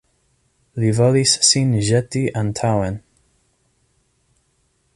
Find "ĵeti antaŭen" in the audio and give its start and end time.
1.89-2.97